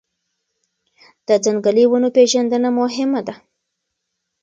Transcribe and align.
د 1.27 1.29
ځنګلي 1.45 1.83
ونو 1.87 2.09
پېژندنه 2.15 2.69
مهمه 2.79 3.21
ده. 3.27 3.33